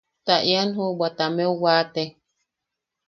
[0.25, 2.03] Ta ian juʼubwa tameu waate.